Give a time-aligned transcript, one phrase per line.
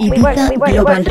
[0.00, 1.04] Ibiza Global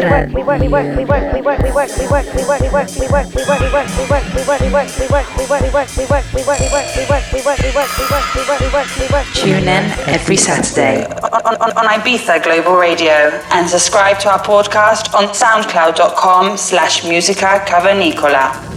[9.33, 15.13] Tune in every Saturday on, on, on Ibiza Global Radio and subscribe to our podcast
[15.13, 18.68] on soundcloud.com slash musica cavernicola.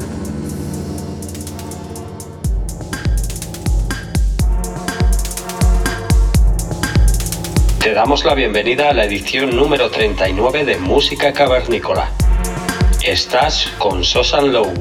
[8.02, 12.10] Damos la bienvenida a la edición número 39 de Música Cavernícola.
[13.04, 14.74] Estás con Sosan Low.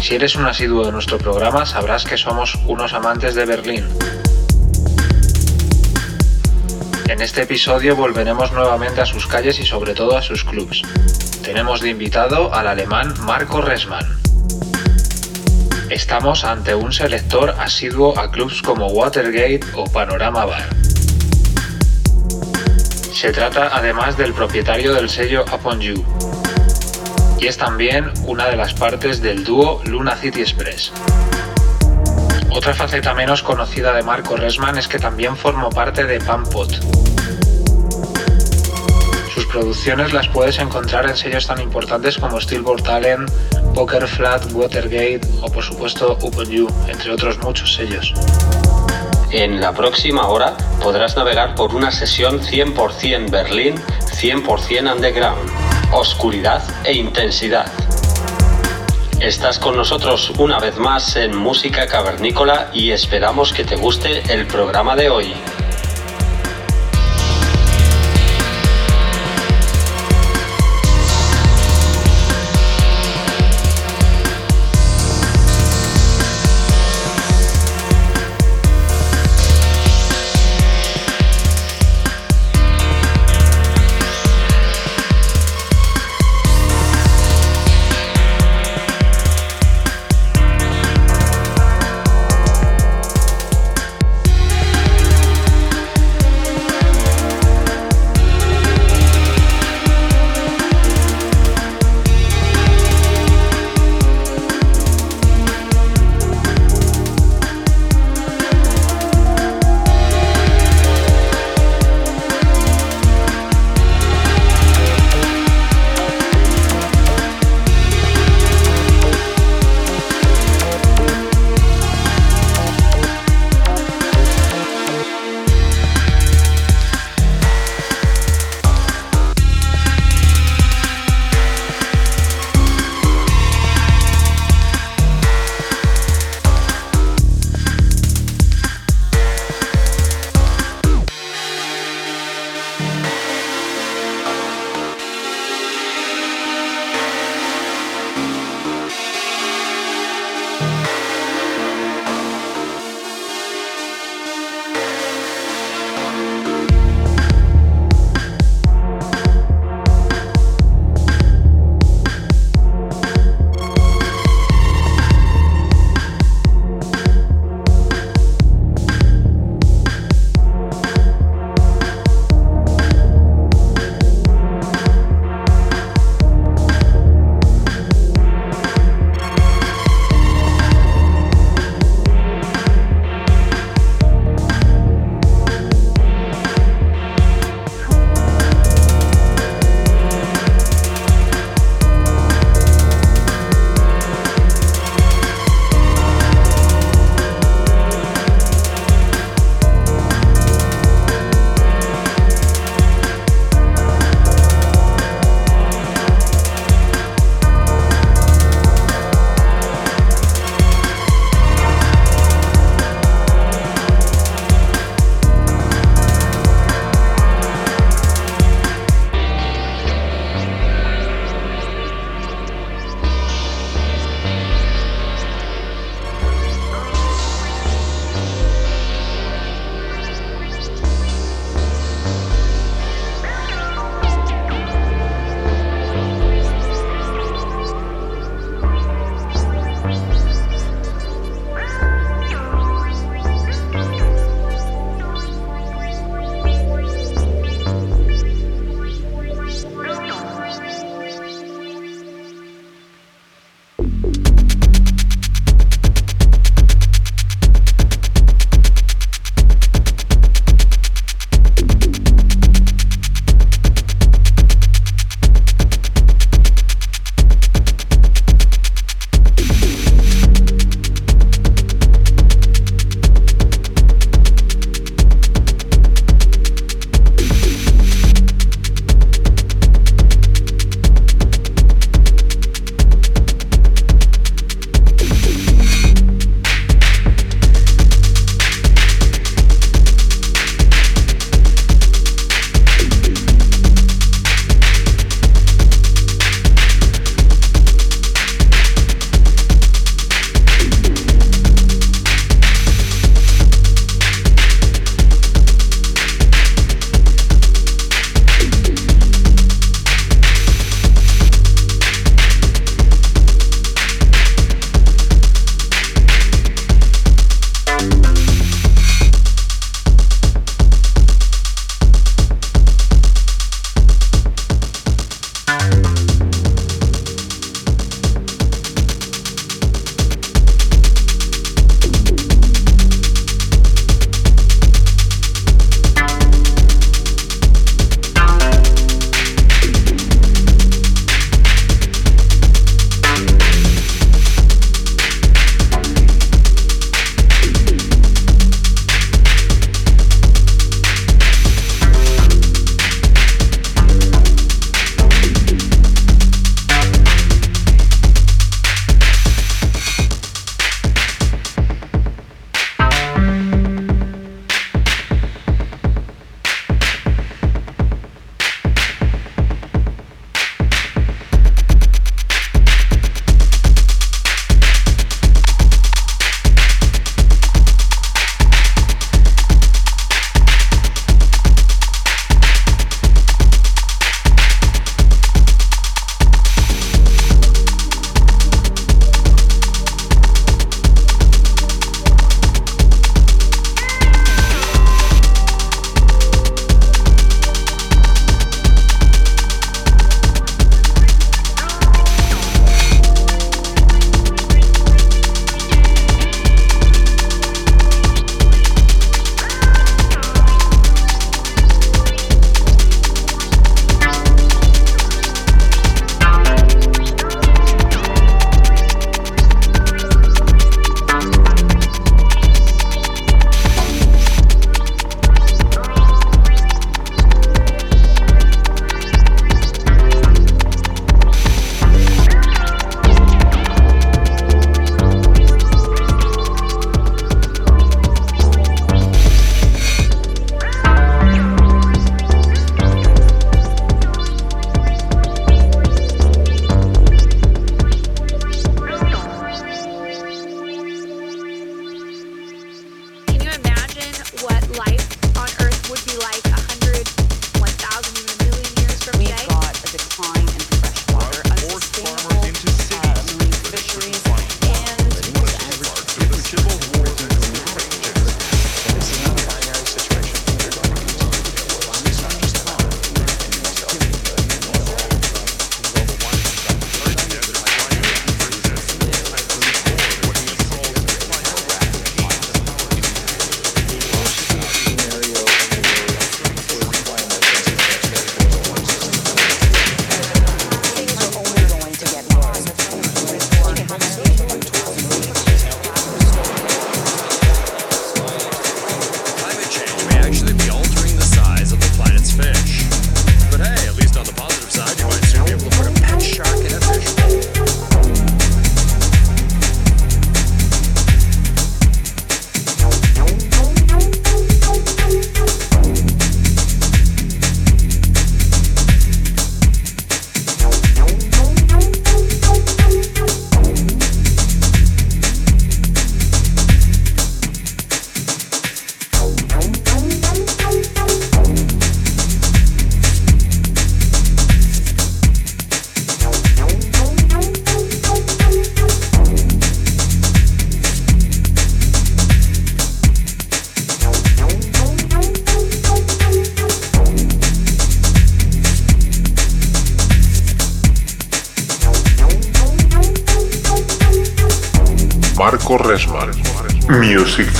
[0.00, 3.84] Si eres un asiduo de nuestro programa, sabrás que somos unos amantes de Berlín.
[7.06, 10.80] En este episodio volveremos nuevamente a sus calles y sobre todo a sus clubs.
[11.42, 14.25] Tenemos de invitado al alemán Marco Resman.
[15.90, 20.68] Estamos ante un selector asiduo a clubs como Watergate o Panorama Bar.
[23.12, 26.04] Se trata además del propietario del sello Upon You
[27.38, 30.92] y es también una de las partes del dúo Luna City Express.
[32.50, 36.68] Otra faceta menos conocida de Marco Resman es que también formó parte de Pampot.
[39.56, 43.30] Producciones las puedes encontrar en sellos tan importantes como Steelboard Talent,
[43.74, 48.12] Poker Flat, Watergate o por supuesto Upon You, entre otros muchos sellos.
[49.30, 53.76] En la próxima hora podrás navegar por una sesión 100% Berlín,
[54.20, 55.50] 100% underground,
[55.90, 57.72] oscuridad e intensidad.
[59.20, 64.46] Estás con nosotros una vez más en Música Cavernícola y esperamos que te guste el
[64.46, 65.32] programa de hoy.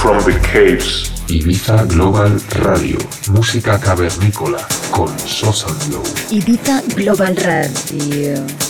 [0.07, 1.11] From the Caves.
[1.29, 2.97] Ibiza Global Radio,
[3.33, 6.05] música cavernícola con Sosa Glow.
[6.31, 8.66] Ibiza Global Radio.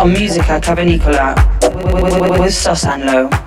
[0.00, 1.34] On Musica Cavernicola
[2.38, 3.39] with Sosanlo.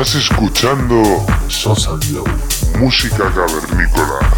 [0.00, 2.24] Estás escuchando Sos and Low.
[2.78, 4.37] música cavernícola.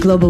[0.00, 0.29] global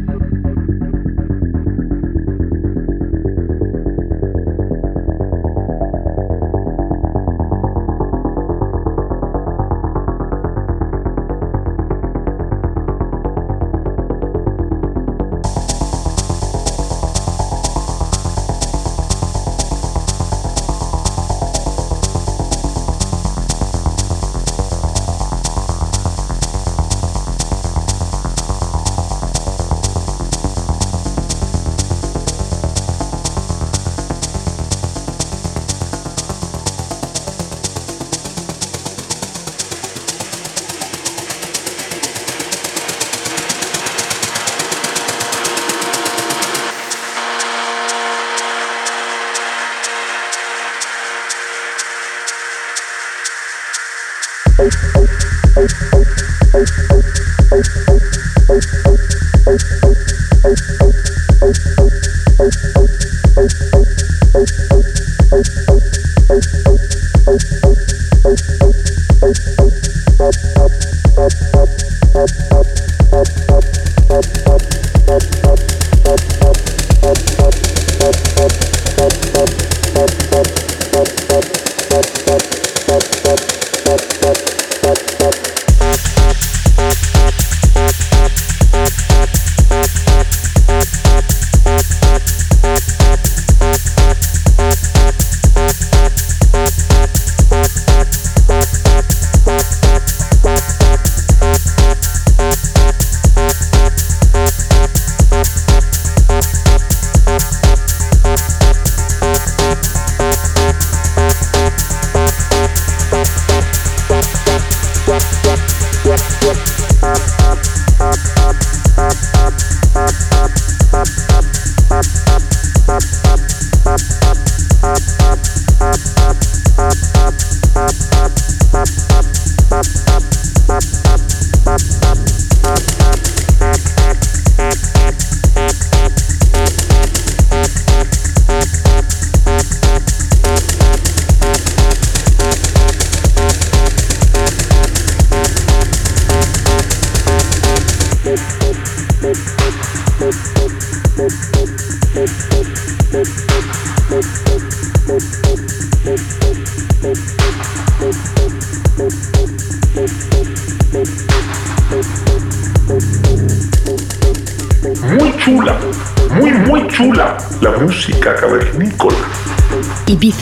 [0.09, 0.30] you.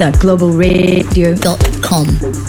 [0.08, 2.49] Globalradio.com.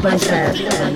[0.00, 0.87] Global Red.